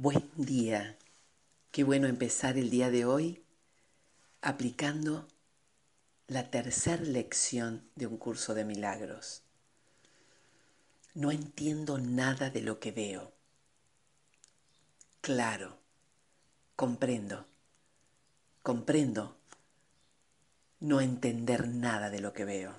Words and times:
Buen 0.00 0.30
día. 0.36 0.96
Qué 1.72 1.82
bueno 1.82 2.06
empezar 2.06 2.56
el 2.56 2.70
día 2.70 2.88
de 2.88 3.04
hoy 3.04 3.42
aplicando 4.40 5.26
la 6.28 6.52
tercera 6.52 7.02
lección 7.02 7.82
de 7.96 8.06
un 8.06 8.16
curso 8.16 8.54
de 8.54 8.64
milagros. 8.64 9.42
No 11.14 11.32
entiendo 11.32 11.98
nada 11.98 12.48
de 12.48 12.60
lo 12.60 12.78
que 12.78 12.92
veo. 12.92 13.32
Claro, 15.20 15.80
comprendo, 16.76 17.44
comprendo 18.62 19.36
no 20.78 21.00
entender 21.00 21.66
nada 21.66 22.08
de 22.08 22.20
lo 22.20 22.32
que 22.32 22.44
veo. 22.44 22.78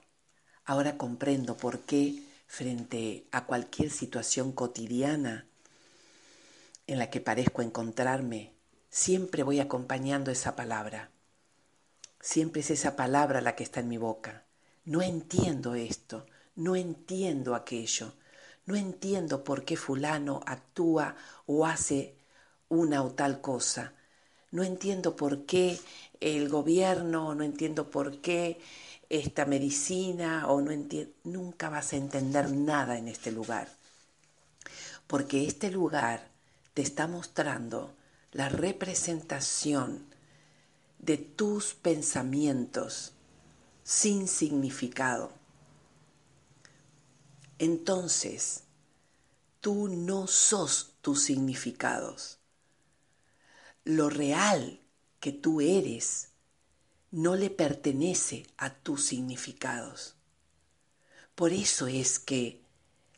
Ahora 0.64 0.98
comprendo 0.98 1.58
por 1.58 1.82
qué 1.82 2.24
frente 2.48 3.28
a 3.34 3.46
cualquier 3.46 3.92
situación 3.92 4.54
cotidiana 4.54 5.49
en 6.90 6.98
la 6.98 7.12
que 7.12 7.22
parezco 7.22 7.62
encontrarme, 7.62 8.56
siempre 8.90 9.44
voy 9.44 9.60
acompañando 9.60 10.32
esa 10.32 10.56
palabra. 10.56 11.12
Siempre 12.20 12.62
es 12.62 12.72
esa 12.72 12.96
palabra 12.96 13.42
la 13.42 13.56
que 13.56 13.64
está 13.64 13.80
en 13.80 13.90
mi 13.90 13.98
boca. 13.98 14.44
No 14.86 15.04
entiendo 15.04 15.76
esto, 15.76 16.26
no 16.56 16.76
entiendo 16.76 17.54
aquello, 17.54 18.14
no 18.66 18.76
entiendo 18.76 19.44
por 19.44 19.66
qué 19.66 19.78
fulano 19.78 20.42
actúa 20.48 21.16
o 21.46 21.68
hace 21.68 22.16
una 22.70 23.04
o 23.04 23.12
tal 23.12 23.40
cosa. 23.40 23.94
No 24.50 24.64
entiendo 24.64 25.16
por 25.16 25.46
qué 25.46 25.80
el 26.20 26.50
gobierno, 26.50 27.36
no 27.36 27.44
entiendo 27.44 27.92
por 27.92 28.20
qué 28.20 28.60
esta 29.10 29.46
medicina 29.46 30.48
o 30.48 30.60
no 30.60 30.72
entiendo, 30.72 31.14
nunca 31.24 31.70
vas 31.70 31.94
a 31.94 31.98
entender 31.98 32.52
nada 32.52 32.98
en 32.98 33.10
este 33.10 33.32
lugar. 33.32 33.68
Porque 35.06 35.46
este 35.46 35.70
lugar 35.70 36.29
te 36.80 36.84
está 36.84 37.08
mostrando 37.08 37.94
la 38.32 38.48
representación 38.48 40.06
de 40.98 41.18
tus 41.18 41.74
pensamientos 41.74 43.12
sin 43.84 44.30
significado. 44.30 45.34
Entonces, 47.58 48.64
tú 49.60 49.90
no 49.90 50.28
sos 50.28 50.94
tus 51.02 51.22
significados. 51.22 52.38
Lo 53.84 54.10
real 54.10 54.80
que 55.20 55.34
tú 55.34 55.60
eres 55.60 56.30
no 57.12 57.36
le 57.36 57.50
pertenece 57.50 58.48
a 58.56 58.74
tus 58.74 59.04
significados. 59.04 60.16
Por 61.36 61.52
eso 61.52 61.88
es 61.88 62.20
que 62.20 62.62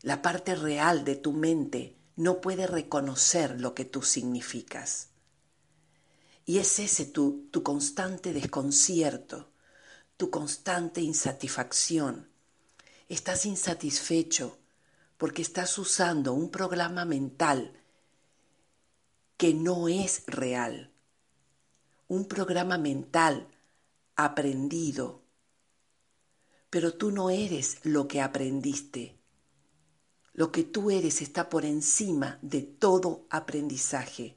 la 0.00 0.20
parte 0.20 0.56
real 0.56 1.04
de 1.04 1.14
tu 1.14 1.32
mente 1.32 2.01
no 2.16 2.40
puede 2.40 2.66
reconocer 2.66 3.60
lo 3.60 3.74
que 3.74 3.84
tú 3.84 4.02
significas. 4.02 5.08
Y 6.44 6.58
es 6.58 6.78
ese 6.78 7.06
tu, 7.06 7.48
tu 7.50 7.62
constante 7.62 8.32
desconcierto, 8.32 9.52
tu 10.16 10.30
constante 10.30 11.00
insatisfacción. 11.00 12.28
Estás 13.08 13.46
insatisfecho 13.46 14.58
porque 15.16 15.42
estás 15.42 15.78
usando 15.78 16.32
un 16.32 16.50
programa 16.50 17.04
mental 17.04 17.72
que 19.36 19.54
no 19.54 19.88
es 19.88 20.24
real. 20.26 20.92
Un 22.08 22.26
programa 22.26 22.78
mental 22.78 23.48
aprendido. 24.16 25.22
Pero 26.70 26.94
tú 26.94 27.10
no 27.10 27.30
eres 27.30 27.78
lo 27.84 28.08
que 28.08 28.20
aprendiste. 28.20 29.21
Lo 30.34 30.50
que 30.50 30.64
tú 30.64 30.90
eres 30.90 31.20
está 31.20 31.48
por 31.48 31.64
encima 31.64 32.38
de 32.40 32.62
todo 32.62 33.26
aprendizaje. 33.28 34.36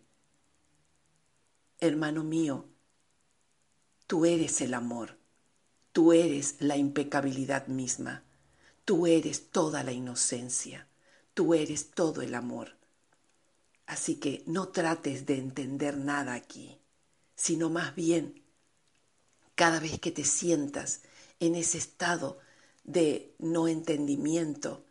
Hermano 1.79 2.23
mío, 2.23 2.65
tú 4.07 4.25
eres 4.25 4.59
el 4.61 4.73
amor, 4.73 5.17
tú 5.93 6.11
eres 6.11 6.55
la 6.59 6.75
impecabilidad 6.75 7.67
misma, 7.67 8.23
tú 8.83 9.07
eres 9.07 9.49
toda 9.51 9.83
la 9.83 9.93
inocencia, 9.93 10.87
tú 11.33 11.53
eres 11.53 11.91
todo 11.91 12.21
el 12.21 12.35
amor. 12.35 12.75
Así 13.85 14.15
que 14.15 14.43
no 14.47 14.69
trates 14.69 15.25
de 15.25 15.37
entender 15.37 15.97
nada 15.97 16.33
aquí, 16.33 16.77
sino 17.35 17.69
más 17.69 17.95
bien, 17.95 18.43
cada 19.53 19.79
vez 19.79 19.99
que 19.99 20.11
te 20.11 20.25
sientas 20.25 21.03
en 21.39 21.55
ese 21.55 21.77
estado 21.77 22.39
de 22.83 23.33
no 23.39 23.67
entendimiento, 23.67 24.85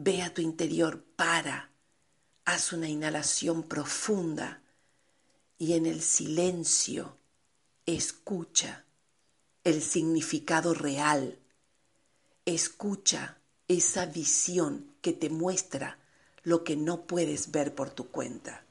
Ve 0.00 0.22
a 0.22 0.32
tu 0.32 0.40
interior, 0.40 1.02
para, 1.16 1.72
haz 2.44 2.72
una 2.72 2.88
inhalación 2.88 3.64
profunda 3.64 4.62
y 5.58 5.72
en 5.72 5.86
el 5.86 6.02
silencio 6.02 7.16
escucha 7.84 8.84
el 9.64 9.82
significado 9.82 10.72
real. 10.72 11.36
Escucha 12.44 13.38
esa 13.66 14.06
visión 14.06 14.94
que 15.02 15.12
te 15.12 15.30
muestra 15.30 15.98
lo 16.44 16.62
que 16.62 16.76
no 16.76 17.02
puedes 17.02 17.50
ver 17.50 17.74
por 17.74 17.90
tu 17.90 18.06
cuenta. 18.06 18.62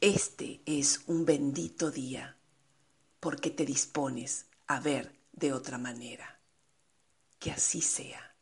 Este 0.00 0.62
es 0.64 1.02
un 1.06 1.26
bendito 1.26 1.90
día 1.90 2.34
porque 3.20 3.50
te 3.50 3.66
dispones 3.66 4.46
a 4.68 4.80
ver 4.80 5.14
de 5.32 5.52
otra 5.52 5.76
manera. 5.76 6.40
Que 7.38 7.50
así 7.50 7.82
sea. 7.82 8.33